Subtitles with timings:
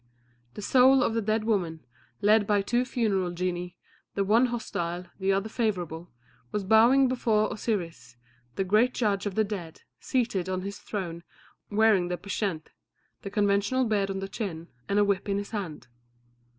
[0.55, 1.81] The soul of the dead woman,
[2.23, 3.77] led by two funeral genii,
[4.15, 6.09] the one hostile, the other favourable,
[6.51, 8.17] was bowing before Osiris,
[8.55, 11.21] the great judge of the dead, seated on his throne,
[11.69, 12.71] wearing the pschent,
[13.21, 15.87] the conventional beard on the chin, and a whip in his hand.